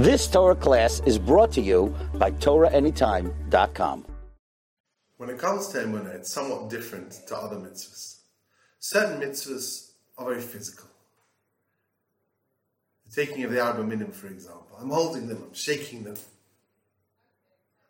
[0.00, 4.06] This Torah class is brought to you by TorahAnytime.com.
[5.18, 8.20] When it comes to emunah, it's somewhat different to other mitzvahs.
[8.78, 10.88] Certain mitzvahs are very physical.
[13.04, 14.74] The taking of the Arba Minim, for example.
[14.80, 16.16] I'm holding them, I'm shaking them,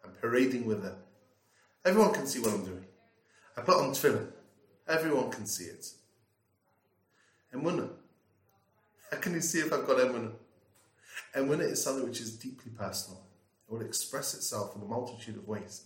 [0.04, 0.96] I'm parading with them.
[1.84, 2.86] Everyone can see what I'm doing.
[3.56, 4.26] I put on tefillin.
[4.88, 5.86] Everyone can see it.
[7.54, 7.88] Emunah.
[9.12, 10.32] How can you see if I've got emunah?
[11.34, 13.22] Emunah it is something which is deeply personal.
[13.68, 15.84] It will express itself in a multitude of ways.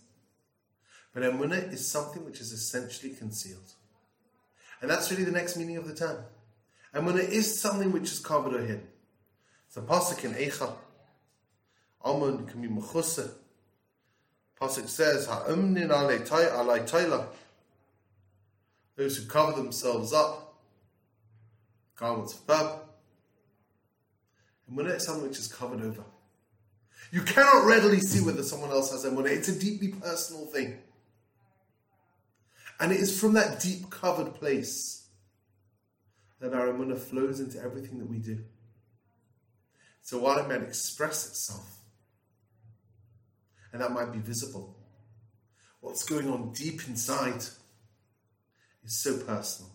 [1.13, 3.73] But emunah is something which is essentially concealed.
[4.81, 6.23] And that's really the next meaning of the term.
[6.93, 8.87] Emunah is something which is covered or hidden.
[9.75, 10.73] A pasuk in Eicha.
[12.03, 13.29] Amun kami mechusa.
[14.59, 17.27] Pasuk says, Ha'umnin alay tayla.
[18.95, 20.55] Those who cover themselves up,
[21.97, 22.47] garments of
[24.67, 24.77] bab.
[24.77, 26.03] Emunah is something which is covered over.
[27.11, 29.29] You cannot readily see whether someone else has emunah.
[29.29, 30.79] It's a deeply personal thing.
[32.79, 35.07] And it is from that deep covered place
[36.39, 38.43] that our emunah flows into everything that we do.
[40.01, 41.79] So while it might express itself,
[43.71, 44.75] and that might be visible,
[45.81, 47.43] what's going on deep inside
[48.83, 49.71] is so personal,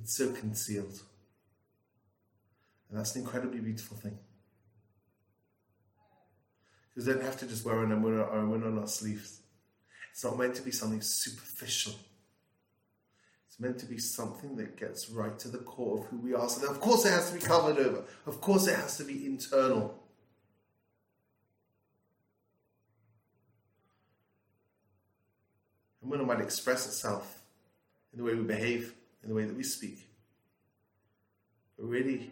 [0.00, 1.00] it's so concealed.
[2.94, 4.16] And that's an incredibly beautiful thing.
[6.94, 9.40] Because we don't have to just wear or emunah on our sleeves.
[10.12, 11.94] It's not meant to be something superficial.
[13.48, 16.48] It's meant to be something that gets right to the core of who we are.
[16.48, 18.04] So of course, it has to be covered over.
[18.26, 20.00] Of course, it has to be internal.
[26.00, 27.42] And when might express itself
[28.12, 30.06] in the way we behave, in the way that we speak.
[31.76, 32.30] But really,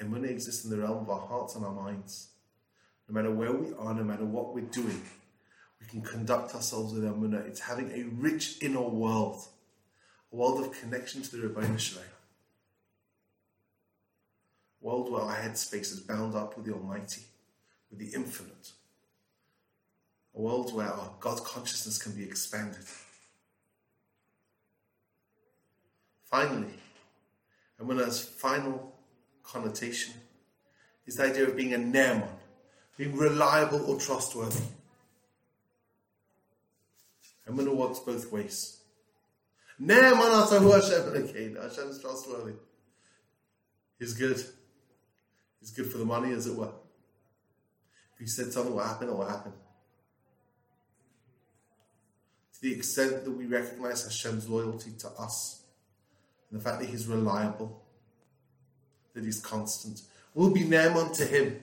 [0.00, 2.28] emunah exists in the realm of our hearts and our minds.
[3.08, 5.02] No matter where we are, no matter what we're doing,
[5.80, 7.46] we can conduct ourselves with emunah.
[7.46, 9.46] It's having a rich inner world
[10.34, 12.06] a world of connection to the Ribono Shel Olam.
[14.82, 17.22] A world where our headspace is bound up with the Almighty,
[17.88, 18.72] with the Infinite.
[20.34, 22.84] A world where our God consciousness can be expanded.
[26.24, 26.74] Finally,
[27.80, 28.92] Emunah's final
[29.44, 30.14] connotation
[31.06, 32.28] is the idea of being a ne'eman,
[32.96, 34.64] being reliable or trustworthy.
[37.48, 38.78] Emunah works both ways.
[39.80, 41.56] Ne'eman atahu Hashem again.
[41.60, 42.54] Hashem is trustworthy.
[43.98, 44.42] He's good.
[45.60, 46.72] He's good for the money, as it were.
[48.14, 49.52] If he said something will happen, it will happen.
[52.54, 55.62] To the extent that we recognize Hashem's loyalty to us,
[56.50, 57.82] and the fact that he's reliable,
[59.14, 60.02] that he's constant,
[60.34, 61.60] we'll be ne'eman to him.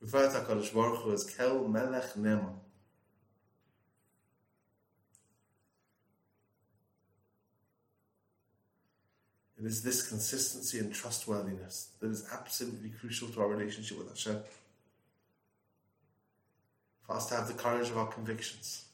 [0.00, 2.54] Refer to HaKadosh Baruch Hu as Kel Melech Ne'eman.
[9.58, 14.42] It is this consistency and trustworthiness that is absolutely crucial to our relationship with Hashem.
[17.06, 18.84] For us to have the courage of our convictions.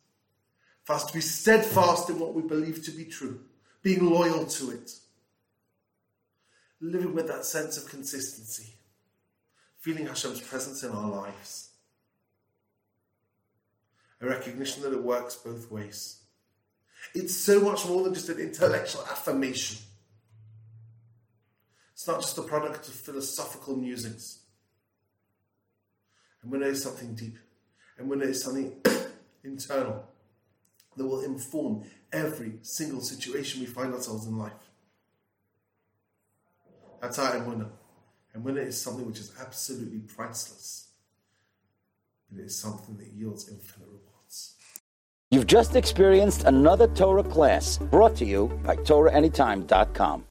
[0.84, 3.40] For us to be steadfast in what we believe to be true.
[3.82, 4.92] Being loyal to it.
[6.80, 8.74] Living with that sense of consistency.
[9.78, 11.70] Feeling Hashem's presence in our lives.
[14.20, 16.20] A recognition that it works both ways.
[17.14, 19.78] It's so much more than just an intellectual affirmation.
[21.94, 24.40] It's not just a product of philosophical musings.
[26.42, 27.36] And there is something deep,
[27.98, 28.74] and there is something
[29.44, 30.06] internal
[31.00, 34.52] that will inform every single situation we find ourselves in life.
[37.00, 37.70] That's our emunah.
[38.36, 40.88] Emunah is something which is absolutely priceless,
[42.30, 44.56] it is something that yields infinite rewards.
[45.30, 50.24] You've just experienced another Torah class brought to you by TorahAnytime.com.